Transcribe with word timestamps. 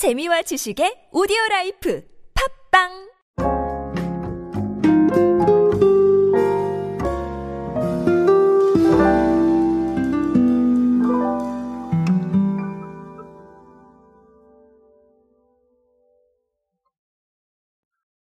재미와 0.00 0.40
지식의 0.40 1.10
오디오 1.12 1.36
라이프 1.50 2.02
팟빵 2.72 2.88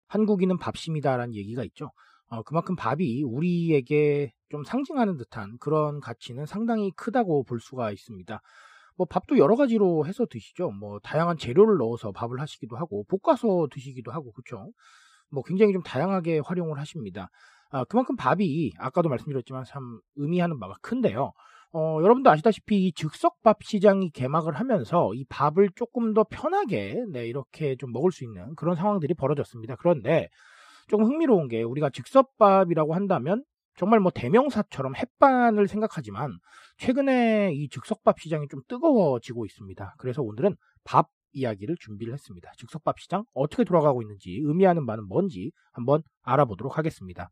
한국인은 0.07 0.59
밥심이다라는 0.59 1.35
얘기가 1.35 1.65
있죠. 1.65 1.91
어, 2.29 2.45
그만큼 2.45 2.77
밥이 2.77 3.25
우리에게 3.25 4.33
좀 4.51 4.63
상징하는 4.63 5.17
듯한 5.17 5.59
그런 5.59 5.99
가치는 5.99 6.47
상당히 6.47 6.93
크다고 6.93 7.43
볼 7.43 7.59
수가 7.59 7.91
있습니다. 7.91 8.41
뭐 8.97 9.07
밥도 9.09 9.39
여러 9.39 9.57
가지로 9.57 10.07
해서 10.07 10.27
드시죠. 10.29 10.71
뭐 10.71 10.99
다양한 11.01 11.37
재료를 11.37 11.77
넣어서 11.79 12.13
밥을 12.13 12.41
하시기도 12.41 12.77
하고 12.77 13.05
볶아서 13.05 13.69
드시기도 13.71 14.11
하고 14.11 14.33
그렇죠. 14.33 14.71
뭐 15.31 15.43
굉장히 15.43 15.73
좀 15.73 15.83
다양하게 15.83 16.41
활용을 16.45 16.79
하십니다. 16.79 17.29
아, 17.71 17.85
그만큼 17.85 18.17
밥이 18.17 18.73
아까도 18.79 19.09
말씀드렸지만 19.09 19.65
참 19.65 20.01
의미하는 20.17 20.59
바가 20.59 20.77
큰데요. 20.83 21.33
어, 21.73 21.99
여러분도 22.01 22.31
아시다시피 22.31 22.87
이 22.87 22.93
즉석밥 22.93 23.63
시장이 23.63 24.11
개막을 24.11 24.55
하면서 24.55 25.13
이 25.15 25.25
밥을 25.29 25.71
조금 25.75 26.15
더 26.15 26.25
편하게 26.25 27.05
네, 27.13 27.27
이렇게 27.27 27.77
좀 27.77 27.93
먹을 27.93 28.13
수 28.13 28.25
있는 28.25 28.55
그런 28.55 28.77
상황들이 28.77 29.15
벌어졌습니다. 29.15 29.77
그런데 29.77 30.29
조금 30.89 31.05
흥미로운 31.05 31.49
게 31.49 31.63
우리가 31.63 31.91
즉석밥이라고 31.91 32.95
한다면 32.95 33.45
정말 33.77 34.01
뭐 34.01 34.11
대명사처럼 34.11 34.97
햇반을 34.97 35.69
생각하지만 35.69 36.39
최근에 36.79 37.53
이 37.55 37.69
즉석밥 37.69 38.21
시장이 38.21 38.49
좀 38.49 38.61
뜨거워지고 38.69 39.47
있습니다. 39.47 39.95
그래서 39.99 40.23
오늘은 40.23 40.57
밥 40.85 41.09
이야기를 41.33 41.77
준비를 41.79 42.15
했습니다. 42.15 42.51
즉석밥 42.57 42.99
시장 42.99 43.25
어떻게 43.35 43.65
돌아가고 43.65 44.03
있는지 44.03 44.41
의미하는 44.43 44.87
바는 44.87 45.07
뭔지 45.07 45.53
한번 45.73 46.03
알아보도록 46.23 46.79
하겠습니다. 46.79 47.31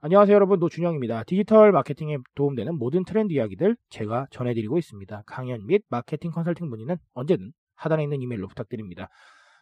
안녕하세요 0.00 0.34
여러분 0.34 0.58
노준영입니다. 0.58 1.22
디지털 1.24 1.70
마케팅에 1.70 2.18
도움되는 2.34 2.76
모든 2.76 3.04
트렌드 3.04 3.32
이야기들 3.32 3.76
제가 3.88 4.26
전해드리고 4.32 4.76
있습니다. 4.76 5.22
강연 5.26 5.64
및 5.66 5.84
마케팅 5.88 6.32
컨설팅 6.32 6.68
문의는 6.68 6.96
언제든 7.14 7.52
하단에 7.76 8.02
있는 8.02 8.20
이메일로 8.20 8.48
부탁드립니다. 8.48 9.08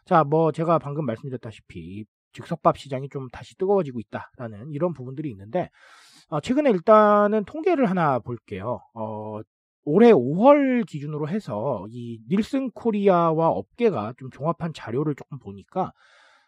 자, 0.05 0.23
뭐 0.23 0.51
제가 0.51 0.79
방금 0.79 1.05
말씀드렸다시피 1.05 2.05
즉석밥 2.33 2.77
시장이 2.77 3.09
좀 3.09 3.27
다시 3.29 3.55
뜨거워지고 3.57 3.99
있다라는 3.99 4.71
이런 4.71 4.93
부분들이 4.93 5.29
있는데 5.31 5.69
어, 6.29 6.39
최근에 6.39 6.69
일단은 6.69 7.43
통계를 7.45 7.89
하나 7.89 8.19
볼게요. 8.19 8.81
어, 8.93 9.41
올해 9.83 10.11
5월 10.11 10.85
기준으로 10.85 11.27
해서 11.27 11.85
이 11.89 12.19
닐슨 12.29 12.71
코리아와 12.71 13.49
업계가 13.49 14.13
좀 14.17 14.29
종합한 14.29 14.73
자료를 14.73 15.15
조금 15.15 15.39
보니까 15.39 15.91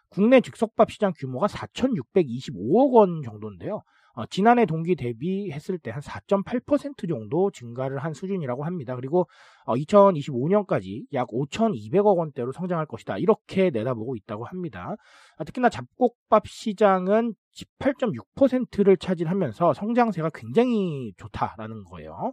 국내 0.08 0.40
즉석밥 0.40 0.92
시장 0.92 1.12
규모가 1.18 1.48
4,625억 1.48 2.92
원 2.92 3.22
정도인데요. 3.22 3.82
어, 4.14 4.26
지난해 4.26 4.66
동기 4.66 4.96
대비했을 4.96 5.78
때 5.78 5.90
한 5.90 6.00
4.8% 6.00 7.08
정도 7.08 7.50
증가를 7.50 7.98
한 7.98 8.14
수준이라고 8.14 8.64
합니다. 8.64 8.96
그리고 8.96 9.28
어, 9.64 9.74
2025년까지 9.74 11.04
약 11.12 11.28
5,200억 11.28 12.16
원대로 12.16 12.52
성장할 12.52 12.86
것이다. 12.86 13.18
이렇게 13.18 13.70
내다보고 13.70 14.16
있다고 14.16 14.44
합니다. 14.44 14.96
아, 15.36 15.44
특히나 15.44 15.68
잡곡밥 15.68 16.46
시장은 16.48 17.34
18.6%를 17.54 18.96
차지하면서 18.96 19.74
성장세가 19.74 20.30
굉장히 20.34 21.12
좋다라는 21.16 21.84
거예요. 21.84 22.32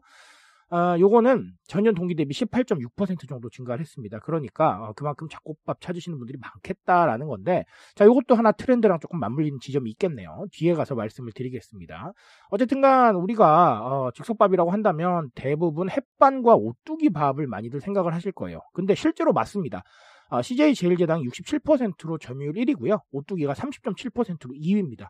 아, 0.73 0.97
요거는 0.97 1.51
전년 1.67 1.93
동기 1.93 2.15
대비 2.15 2.33
18.6% 2.33 3.27
정도 3.27 3.49
증가를 3.49 3.81
했습니다. 3.81 4.19
그러니까 4.19 4.81
어, 4.81 4.93
그만큼 4.93 5.27
잡곡밥 5.29 5.81
찾으시는 5.81 6.17
분들이 6.17 6.37
많겠다라는 6.39 7.27
건데 7.27 7.65
자, 7.93 8.05
요것도 8.05 8.35
하나 8.35 8.53
트렌드랑 8.53 8.99
조금 9.01 9.19
맞물리는 9.19 9.59
지점이 9.59 9.89
있겠네요. 9.91 10.45
뒤에 10.53 10.73
가서 10.73 10.95
말씀을 10.95 11.33
드리겠습니다. 11.33 12.13
어쨌든간 12.51 13.15
우리가 13.17 13.85
어, 13.85 14.11
즉석밥이라고 14.15 14.71
한다면 14.71 15.29
대부분 15.35 15.89
햇반과 15.89 16.55
오뚜기 16.55 17.09
밥을 17.09 17.47
많이들 17.47 17.81
생각을 17.81 18.13
하실 18.13 18.31
거예요. 18.31 18.61
근데 18.73 18.95
실제로 18.95 19.33
맞습니다. 19.33 19.83
어, 20.29 20.41
CJ 20.41 20.73
제일제당이 20.75 21.25
67%로 21.27 22.17
점유율 22.17 22.53
1위고요. 22.53 23.01
오뚜기가 23.11 23.53
30.7%로 23.53 24.53
2위입니다. 24.53 25.09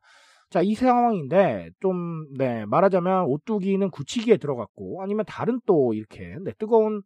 자, 0.51 0.62
이 0.62 0.75
상황인데 0.75 1.72
좀 1.79 2.28
네, 2.38 2.66
말하자면 2.66 3.25
오뚜기는 3.28 3.89
굳히기에 3.91 4.38
들어갔고 4.38 5.01
아니면 5.01 5.25
다른 5.28 5.62
또 5.66 5.94
이렇게 5.94 6.35
네, 6.44 6.51
뜨거운 6.59 7.03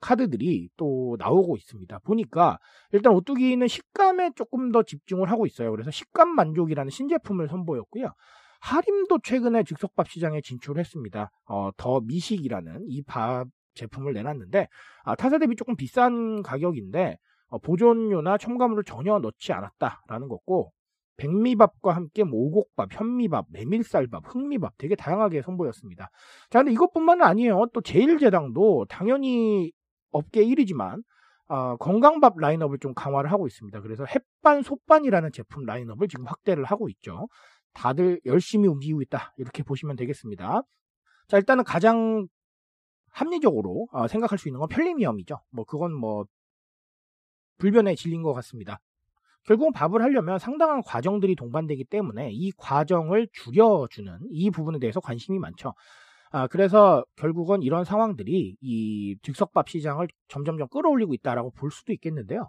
카드들이 0.00 0.68
또 0.76 1.16
나오고 1.18 1.56
있습니다. 1.56 1.98
보니까 2.00 2.58
일단 2.92 3.14
오뚜기는 3.14 3.66
식감에 3.68 4.32
조금 4.36 4.72
더 4.72 4.82
집중을 4.84 5.30
하고 5.30 5.46
있어요. 5.46 5.70
그래서 5.72 5.90
식감 5.90 6.30
만족이라는 6.36 6.90
신제품을 6.90 7.48
선보였고요. 7.48 8.12
하림도 8.60 9.20
최근에 9.24 9.64
즉석밥 9.64 10.08
시장에 10.10 10.40
진출했습니다. 10.42 11.30
어, 11.46 11.70
더 11.76 12.00
미식이라는 12.00 12.84
이 12.88 13.02
밥 13.06 13.46
제품을 13.74 14.14
내놨는데 14.14 14.68
아, 15.04 15.14
타사 15.16 15.38
대비 15.38 15.56
조금 15.56 15.76
비싼 15.76 16.42
가격인데 16.42 17.18
어, 17.48 17.58
보존료나 17.58 18.38
첨가물을 18.38 18.84
전혀 18.84 19.18
넣지 19.20 19.52
않았다라는 19.52 20.28
거고 20.28 20.72
백미밥과 21.16 21.92
함께 21.92 22.24
모곡밥, 22.24 22.88
현미밥, 22.92 23.46
메밀쌀밥, 23.50 24.24
흑미밥 24.26 24.74
되게 24.78 24.96
다양하게 24.96 25.42
선보였습니다. 25.42 26.10
자, 26.50 26.58
근데 26.60 26.72
이것뿐만은 26.72 27.24
아니에요. 27.24 27.66
또 27.72 27.80
제일제당도 27.80 28.86
당연히 28.88 29.72
업계 30.10 30.44
1위지만 30.44 31.02
어, 31.48 31.76
건강밥 31.76 32.38
라인업을 32.38 32.78
좀 32.78 32.94
강화를 32.94 33.30
하고 33.30 33.46
있습니다. 33.46 33.80
그래서 33.80 34.04
햇반, 34.06 34.62
솥반이라는 34.62 35.30
제품 35.32 35.64
라인업을 35.64 36.08
지금 36.08 36.26
확대를 36.26 36.64
하고 36.64 36.88
있죠. 36.88 37.28
다들 37.74 38.20
열심히 38.24 38.68
움직이고 38.68 39.02
있다. 39.02 39.34
이렇게 39.36 39.62
보시면 39.62 39.96
되겠습니다. 39.96 40.62
자, 41.28 41.36
일단은 41.36 41.64
가장 41.64 42.26
합리적으로 43.10 43.88
어, 43.92 44.08
생각할 44.08 44.38
수 44.38 44.48
있는 44.48 44.60
건 44.60 44.68
편리미엄이죠. 44.68 45.40
뭐 45.50 45.64
그건 45.64 45.92
뭐 45.92 46.24
불변의 47.58 47.96
진리인 47.96 48.22
것 48.22 48.32
같습니다. 48.32 48.80
결국은 49.46 49.72
밥을 49.72 50.02
하려면 50.02 50.38
상당한 50.38 50.82
과정들이 50.82 51.36
동반되기 51.36 51.84
때문에 51.84 52.30
이 52.32 52.50
과정을 52.56 53.28
줄여주는 53.32 54.18
이 54.30 54.50
부분에 54.50 54.78
대해서 54.78 55.00
관심이 55.00 55.38
많죠. 55.38 55.74
아, 56.32 56.46
그래서 56.48 57.04
결국은 57.16 57.62
이런 57.62 57.84
상황들이 57.84 58.56
이 58.60 59.16
즉석밥 59.22 59.68
시장을 59.70 60.08
점점점 60.28 60.68
끌어올리고 60.68 61.14
있다라고 61.14 61.52
볼 61.52 61.70
수도 61.70 61.92
있겠는데요. 61.92 62.48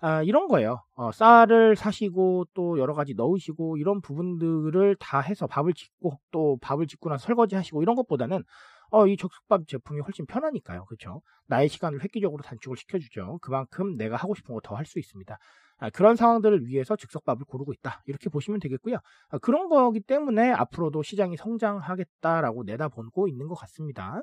아, 0.00 0.22
이런 0.22 0.48
거예요. 0.48 0.82
어, 0.96 1.10
쌀을 1.12 1.76
사시고 1.76 2.46
또 2.54 2.78
여러 2.78 2.94
가지 2.94 3.14
넣으시고 3.14 3.78
이런 3.78 4.00
부분들을 4.02 4.96
다 5.00 5.20
해서 5.20 5.46
밥을 5.46 5.72
짓고 5.74 6.18
또 6.30 6.58
밥을 6.60 6.86
짓고 6.86 7.08
나서 7.10 7.26
설거지 7.26 7.56
하시고 7.56 7.82
이런 7.82 7.96
것보다는 7.96 8.44
어, 8.90 9.06
이 9.06 9.16
즉석밥 9.16 9.66
제품이 9.66 10.00
훨씬 10.02 10.26
편하니까요. 10.26 10.84
그렇죠? 10.84 11.22
나의 11.48 11.68
시간을 11.68 12.02
획기적으로 12.04 12.42
단축을 12.42 12.76
시켜주죠. 12.76 13.38
그만큼 13.42 13.96
내가 13.96 14.16
하고 14.16 14.34
싶은 14.34 14.54
거 14.54 14.60
더 14.60 14.76
할 14.76 14.84
수 14.86 14.98
있습니다. 14.98 15.36
아, 15.84 15.90
그런 15.90 16.16
상황들을 16.16 16.66
위해서 16.66 16.96
즉석밥을 16.96 17.44
고르고 17.44 17.74
있다. 17.74 18.02
이렇게 18.06 18.30
보시면 18.30 18.58
되겠고요. 18.58 18.96
아, 19.28 19.38
그런 19.38 19.68
거기 19.68 20.00
때문에 20.00 20.50
앞으로도 20.50 21.02
시장이 21.02 21.36
성장하겠다라고 21.36 22.64
내다보고 22.64 23.28
있는 23.28 23.48
것 23.48 23.54
같습니다. 23.54 24.22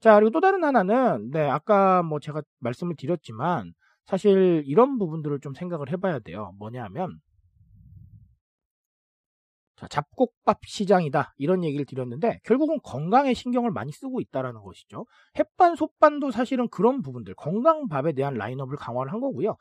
자, 0.00 0.14
그리고 0.14 0.30
또 0.30 0.40
다른 0.40 0.64
하나는, 0.64 1.30
네, 1.30 1.46
아까 1.46 2.02
뭐 2.02 2.20
제가 2.20 2.40
말씀을 2.60 2.94
드렸지만, 2.96 3.74
사실 4.06 4.62
이런 4.66 4.98
부분들을 4.98 5.40
좀 5.40 5.52
생각을 5.52 5.90
해봐야 5.92 6.20
돼요. 6.20 6.52
뭐냐면, 6.58 7.20
자, 9.76 9.86
잡곡밥 9.88 10.60
시장이다. 10.64 11.34
이런 11.36 11.64
얘기를 11.64 11.84
드렸는데, 11.84 12.40
결국은 12.44 12.78
건강에 12.82 13.34
신경을 13.34 13.72
많이 13.72 13.92
쓰고 13.92 14.20
있다라는 14.22 14.62
것이죠. 14.62 15.04
햇반, 15.38 15.76
솥반도 15.76 16.30
사실은 16.30 16.68
그런 16.68 17.02
부분들, 17.02 17.34
건강밥에 17.34 18.12
대한 18.12 18.34
라인업을 18.34 18.76
강화를 18.78 19.12
한 19.12 19.20
거고요. 19.20 19.56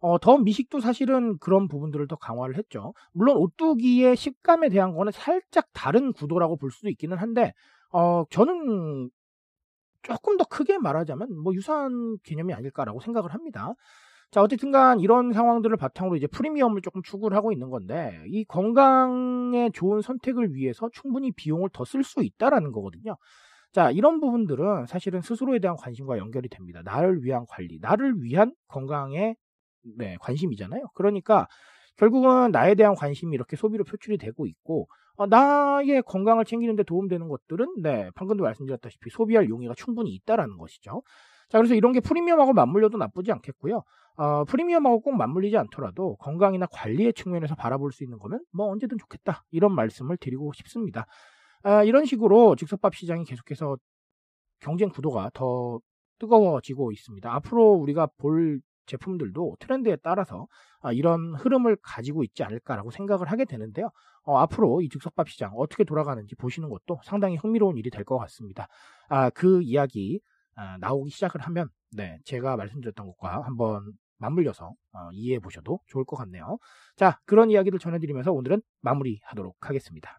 어, 0.00 0.18
더 0.18 0.38
미식도 0.38 0.80
사실은 0.80 1.38
그런 1.38 1.68
부분들을 1.68 2.06
더 2.08 2.16
강화를 2.16 2.56
했죠. 2.56 2.92
물론 3.12 3.36
오뚜기의 3.38 4.16
식감에 4.16 4.68
대한 4.68 4.94
거는 4.94 5.12
살짝 5.12 5.66
다른 5.72 6.12
구도라고 6.12 6.56
볼 6.56 6.70
수도 6.70 6.88
있기는 6.90 7.16
한데, 7.16 7.52
어, 7.92 8.24
저는 8.30 9.10
조금 10.02 10.36
더 10.36 10.44
크게 10.44 10.78
말하자면 10.78 11.42
뭐 11.42 11.54
유사한 11.54 12.16
개념이 12.24 12.54
아닐까라고 12.54 13.00
생각을 13.00 13.34
합니다. 13.34 13.74
자, 14.32 14.42
어쨌든 14.42 14.72
간 14.72 15.00
이런 15.00 15.32
상황들을 15.32 15.76
바탕으로 15.78 16.16
이제 16.16 16.26
프리미엄을 16.28 16.82
조금 16.82 17.02
추구를 17.02 17.36
하고 17.36 17.52
있는 17.52 17.70
건데, 17.70 18.22
이 18.28 18.44
건강에 18.44 19.70
좋은 19.72 20.02
선택을 20.02 20.54
위해서 20.54 20.90
충분히 20.92 21.32
비용을 21.32 21.70
더 21.72 21.84
쓸 21.84 22.04
수 22.04 22.22
있다라는 22.24 22.72
거거든요. 22.72 23.16
자, 23.72 23.90
이런 23.90 24.20
부분들은 24.20 24.86
사실은 24.86 25.20
스스로에 25.22 25.58
대한 25.60 25.76
관심과 25.76 26.18
연결이 26.18 26.48
됩니다. 26.48 26.82
나를 26.84 27.22
위한 27.24 27.46
관리, 27.48 27.78
나를 27.80 28.14
위한 28.22 28.52
건강에 28.68 29.36
네, 29.96 30.16
관심이잖아요. 30.20 30.88
그러니까 30.94 31.46
결국은 31.96 32.50
나에 32.50 32.74
대한 32.74 32.94
관심이 32.94 33.34
이렇게 33.34 33.56
소비로 33.56 33.84
표출이 33.84 34.18
되고 34.18 34.46
있고 34.46 34.88
어, 35.16 35.26
나의 35.26 36.02
건강을 36.02 36.44
챙기는 36.44 36.76
데 36.76 36.82
도움되는 36.82 37.28
것들은 37.28 37.82
네, 37.82 38.10
방금도 38.14 38.44
말씀드렸다시피 38.44 39.10
소비할 39.10 39.48
용의가 39.48 39.74
충분히 39.74 40.10
있다라는 40.10 40.58
것이죠. 40.58 41.02
자, 41.48 41.58
그래서 41.58 41.74
이런 41.74 41.92
게 41.92 42.00
프리미엄하고 42.00 42.52
맞물려도 42.52 42.98
나쁘지 42.98 43.32
않겠고요. 43.32 43.82
어, 44.16 44.44
프리미엄하고 44.44 45.00
꼭 45.00 45.12
맞물리지 45.16 45.56
않더라도 45.56 46.16
건강이나 46.16 46.66
관리의 46.66 47.14
측면에서 47.14 47.54
바라볼 47.54 47.92
수 47.92 48.04
있는 48.04 48.18
거면 48.18 48.40
뭐 48.52 48.70
언제든 48.70 48.98
좋겠다. 48.98 49.44
이런 49.50 49.74
말씀을 49.74 50.16
드리고 50.16 50.52
싶습니다. 50.54 51.06
아, 51.62 51.82
이런 51.84 52.04
식으로 52.04 52.56
즉석밥 52.56 52.94
시장이 52.94 53.24
계속해서 53.24 53.76
경쟁 54.60 54.88
구도가 54.88 55.30
더 55.34 55.80
뜨거워지고 56.18 56.92
있습니다. 56.92 57.34
앞으로 57.34 57.72
우리가 57.72 58.08
볼 58.18 58.60
제품들도 58.86 59.56
트렌드에 59.60 59.96
따라서 60.02 60.46
아, 60.80 60.92
이런 60.92 61.34
흐름을 61.34 61.76
가지고 61.82 62.24
있지 62.24 62.42
않을까라고 62.44 62.90
생각을 62.90 63.30
하게 63.30 63.44
되는데요. 63.44 63.90
어, 64.24 64.38
앞으로 64.38 64.80
이 64.82 64.88
즉석밥 64.88 65.28
시장 65.28 65.52
어떻게 65.56 65.84
돌아가는지 65.84 66.34
보시는 66.36 66.68
것도 66.70 67.00
상당히 67.04 67.36
흥미로운 67.36 67.76
일이 67.76 67.90
될 67.90 68.04
것 68.04 68.18
같습니다. 68.18 68.68
아, 69.08 69.30
그 69.30 69.62
이야기 69.62 70.20
아, 70.54 70.76
나오기 70.80 71.10
시작을 71.10 71.40
하면 71.42 71.68
네, 71.92 72.18
제가 72.24 72.56
말씀드렸던 72.56 73.06
것과 73.06 73.42
한번 73.44 73.92
맞물려서 74.18 74.68
어, 74.92 75.08
이해해 75.12 75.38
보셔도 75.40 75.80
좋을 75.86 76.04
것 76.04 76.16
같네요. 76.16 76.58
자, 76.96 77.18
그런 77.26 77.50
이야기를 77.50 77.78
전해드리면서 77.78 78.32
오늘은 78.32 78.62
마무리하도록 78.82 79.56
하겠습니다. 79.60 80.18